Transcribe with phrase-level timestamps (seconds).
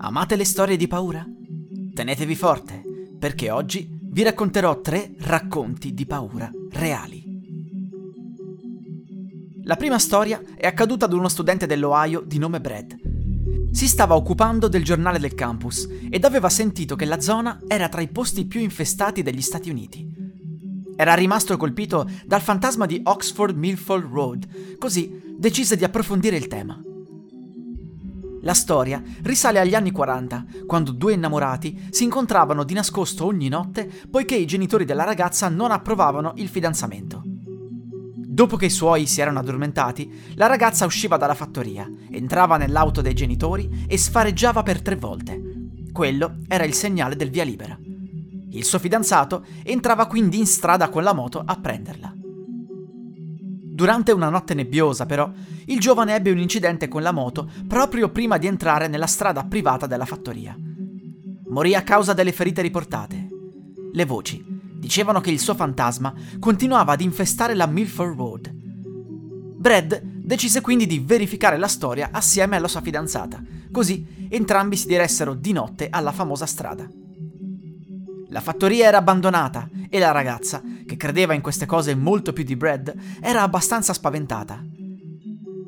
[0.00, 1.26] Amate le storie di paura?
[1.92, 2.82] Tenetevi forte,
[3.18, 7.24] perché oggi vi racconterò tre racconti di paura reali.
[9.64, 12.96] La prima storia è accaduta ad uno studente dell'Ohio di nome Brad.
[13.72, 18.00] Si stava occupando del giornale del campus ed aveva sentito che la zona era tra
[18.00, 20.08] i posti più infestati degli Stati Uniti.
[20.94, 26.80] Era rimasto colpito dal fantasma di Oxford Milford Road, così decise di approfondire il tema.
[28.42, 33.90] La storia risale agli anni 40, quando due innamorati si incontravano di nascosto ogni notte
[34.10, 37.22] poiché i genitori della ragazza non approvavano il fidanzamento.
[37.24, 43.14] Dopo che i suoi si erano addormentati, la ragazza usciva dalla fattoria, entrava nell'auto dei
[43.14, 45.42] genitori e sfareggiava per tre volte.
[45.90, 47.76] Quello era il segnale del via libera.
[48.50, 52.17] Il suo fidanzato entrava quindi in strada con la moto a prenderla.
[53.78, 55.30] Durante una notte nebbiosa, però,
[55.66, 59.86] il giovane ebbe un incidente con la moto proprio prima di entrare nella strada privata
[59.86, 60.56] della fattoria.
[61.50, 63.28] Morì a causa delle ferite riportate.
[63.92, 68.52] Le voci dicevano che il suo fantasma continuava ad infestare la Milford Road.
[68.52, 75.34] Brad decise quindi di verificare la storia assieme alla sua fidanzata, così entrambi si diressero
[75.34, 76.90] di notte alla famosa strada.
[78.30, 82.56] La fattoria era abbandonata e la ragazza, che credeva in queste cose molto più di
[82.56, 84.62] Brad, era abbastanza spaventata.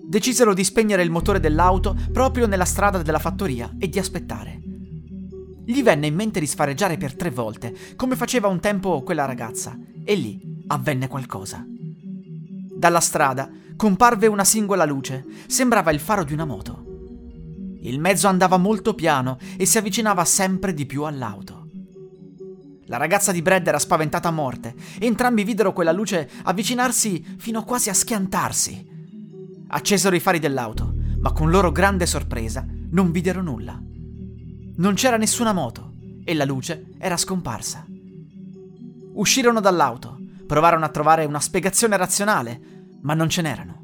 [0.09, 4.61] Decisero di spegnere il motore dell'auto proprio nella strada della fattoria e di aspettare.
[5.65, 9.79] Gli venne in mente di sfareggiare per tre volte, come faceva un tempo quella ragazza,
[10.05, 11.65] e lì avvenne qualcosa.
[12.77, 16.84] Dalla strada comparve una singola luce, sembrava il faro di una moto.
[17.83, 21.59] Il mezzo andava molto piano e si avvicinava sempre di più all'auto.
[22.91, 27.89] La ragazza di Brad era spaventata a morte entrambi videro quella luce avvicinarsi fino quasi
[27.89, 29.65] a schiantarsi.
[29.69, 33.81] Accesero i fari dell'auto, ma con loro grande sorpresa non videro nulla.
[34.77, 35.93] Non c'era nessuna moto
[36.25, 37.87] e la luce era scomparsa.
[39.15, 42.61] Uscirono dall'auto, provarono a trovare una spiegazione razionale,
[43.03, 43.80] ma non ce n'erano.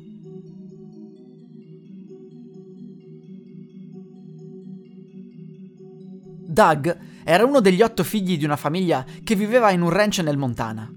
[6.57, 10.39] Doug era uno degli otto figli di una famiglia che viveva in un ranch nel
[10.39, 10.91] Montana.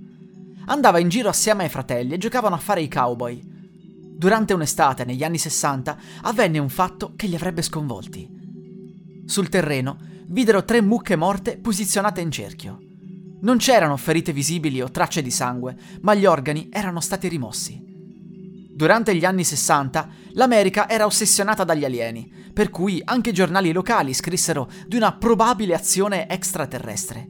[0.68, 3.42] Andava in giro assieme ai fratelli e giocavano a fare i cowboy.
[3.44, 8.26] Durante un'estate, negli anni 60, avvenne un fatto che li avrebbe sconvolti.
[9.26, 12.80] Sul terreno videro tre mucche morte posizionate in cerchio.
[13.42, 17.89] Non c'erano ferite visibili o tracce di sangue, ma gli organi erano stati rimossi.
[18.80, 24.14] Durante gli anni 60 l'America era ossessionata dagli alieni, per cui anche i giornali locali
[24.14, 27.30] scrissero di una probabile azione extraterrestre.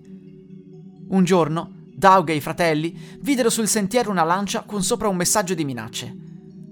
[1.07, 5.55] Un giorno, Doug e i fratelli videro sul sentiero una lancia con sopra un messaggio
[5.55, 6.15] di minacce.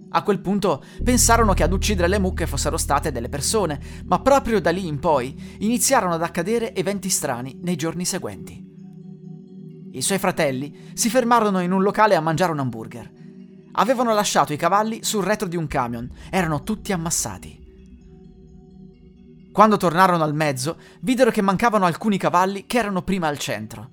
[0.09, 4.61] A quel punto pensarono che ad uccidere le mucche fossero state delle persone, ma proprio
[4.61, 8.63] da lì in poi iniziarono ad accadere eventi strani nei giorni seguenti.
[9.93, 13.16] I suoi fratelli si fermarono in un locale a mangiare un hamburger
[13.79, 17.65] avevano lasciato i cavalli sul retro di un camion, erano tutti ammassati.
[19.51, 23.89] Quando tornarono al mezzo, videro che mancavano alcuni cavalli che erano prima al centro.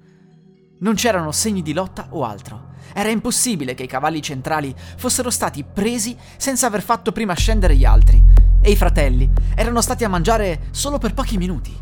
[0.81, 2.73] Non c'erano segni di lotta o altro.
[2.93, 7.85] Era impossibile che i cavalli centrali fossero stati presi senza aver fatto prima scendere gli
[7.85, 8.23] altri,
[8.61, 11.75] e i fratelli erano stati a mangiare solo per pochi minuti.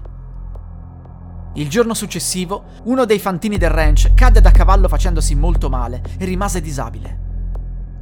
[1.54, 6.24] Il giorno successivo, uno dei fantini del ranch cadde da cavallo facendosi molto male e
[6.24, 7.31] rimase disabile.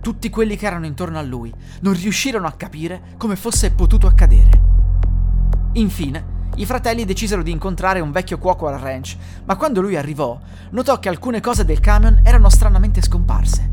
[0.01, 4.69] Tutti quelli che erano intorno a lui non riuscirono a capire come fosse potuto accadere.
[5.73, 10.41] Infine, i fratelli decisero di incontrare un vecchio cuoco al ranch, ma quando lui arrivò,
[10.71, 13.71] notò che alcune cose del camion erano stranamente scomparse.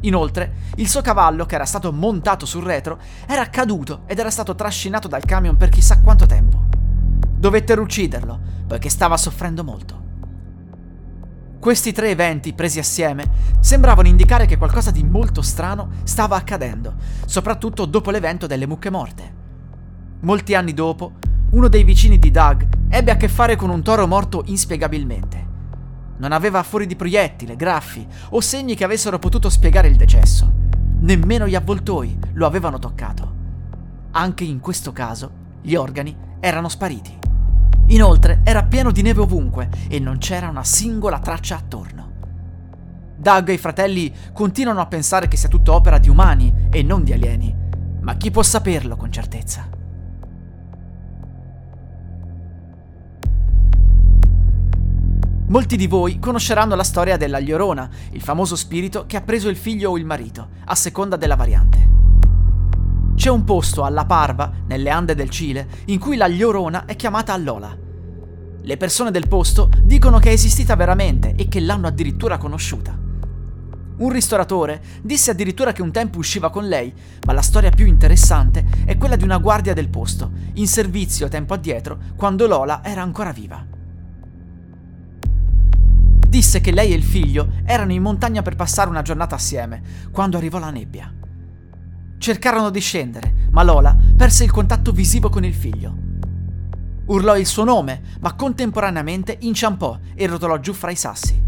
[0.00, 4.56] Inoltre, il suo cavallo, che era stato montato sul retro, era caduto ed era stato
[4.56, 6.64] trascinato dal camion per chissà quanto tempo.
[7.36, 9.99] Dovettero ucciderlo, poiché stava soffrendo molto.
[11.60, 13.22] Questi tre eventi, presi assieme,
[13.60, 16.94] sembravano indicare che qualcosa di molto strano stava accadendo,
[17.26, 19.34] soprattutto dopo l'evento delle mucche morte.
[20.20, 21.12] Molti anni dopo,
[21.50, 25.48] uno dei vicini di Doug ebbe a che fare con un toro morto inspiegabilmente.
[26.16, 30.50] Non aveva fori di proiettile, graffi o segni che avessero potuto spiegare il decesso.
[31.00, 33.34] Nemmeno gli avvoltoi lo avevano toccato.
[34.12, 35.30] Anche in questo caso,
[35.60, 37.18] gli organi erano spariti.
[37.90, 42.08] Inoltre era pieno di neve ovunque e non c'era una singola traccia attorno.
[43.16, 47.02] Doug e i fratelli continuano a pensare che sia tutto opera di umani e non
[47.02, 47.54] di alieni,
[48.00, 49.68] ma chi può saperlo con certezza?
[55.48, 59.56] Molti di voi conosceranno la storia della Llorona, il famoso spirito che ha preso il
[59.56, 61.89] figlio o il marito, a seconda della variante.
[63.20, 67.36] C'è un posto alla Parva, nelle Ande del Cile, in cui la Llorona è chiamata
[67.36, 67.76] Lola.
[68.62, 72.98] Le persone del posto dicono che è esistita veramente e che l'hanno addirittura conosciuta.
[73.98, 76.94] Un ristoratore disse addirittura che un tempo usciva con lei,
[77.26, 81.52] ma la storia più interessante è quella di una guardia del posto, in servizio tempo
[81.52, 83.62] addietro, quando Lola era ancora viva.
[86.26, 90.38] Disse che lei e il figlio erano in montagna per passare una giornata assieme, quando
[90.38, 91.19] arrivò la nebbia.
[92.20, 95.94] Cercarono di scendere, ma Lola perse il contatto visivo con il figlio.
[97.06, 101.42] Urlò il suo nome, ma contemporaneamente inciampò e rotolò giù fra i sassi.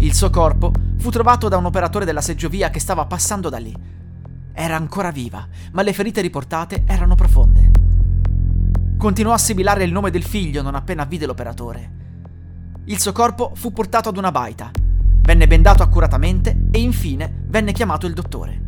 [0.00, 3.74] Il suo corpo fu trovato da un operatore della seggiovia che stava passando da lì.
[4.52, 7.70] Era ancora viva, ma le ferite riportate erano profonde.
[8.98, 11.92] Continuò a sibilare il nome del figlio non appena vide l'operatore.
[12.84, 14.70] Il suo corpo fu portato ad una baita,
[15.22, 18.61] venne bendato accuratamente e infine venne chiamato il dottore.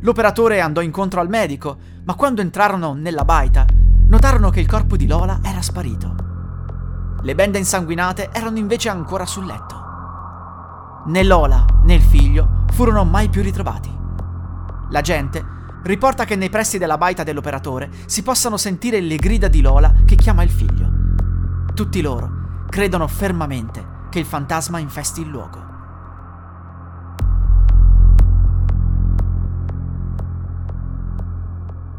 [0.00, 3.64] L'operatore andò incontro al medico, ma quando entrarono nella baita,
[4.08, 6.14] notarono che il corpo di Lola era sparito.
[7.22, 9.84] Le bende insanguinate erano invece ancora sul letto.
[11.06, 13.90] Né Lola né il figlio furono mai più ritrovati.
[14.90, 15.44] La gente
[15.82, 20.16] riporta che nei pressi della baita dell'operatore si possano sentire le grida di Lola che
[20.16, 20.90] chiama il figlio.
[21.74, 25.65] Tutti loro credono fermamente che il fantasma infesti il luogo.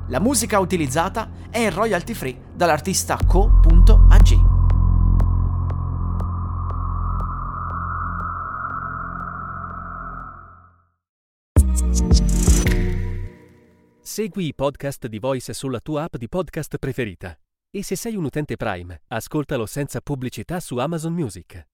[0.10, 4.56] La musica utilizzata è royalty free dall'artista co.ag.
[14.02, 17.38] Segui i podcast di Voice sulla tua app di podcast preferita.
[17.70, 21.68] E se sei un utente Prime, ascoltalo senza pubblicità su Amazon Music.